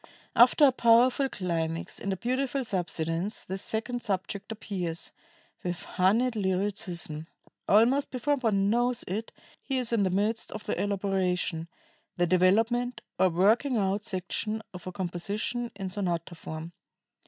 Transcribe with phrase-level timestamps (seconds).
[0.35, 3.43] After a powerful climax and a beautiful subsidence,...
[3.43, 5.11] the second subject appears,...
[5.63, 7.27] with honeyed lyricism.
[7.69, 11.67] Almost before one knows it he is in the midst of the elaboration
[12.17, 16.71] [the development, or "working out" section, of a composition in sonata form].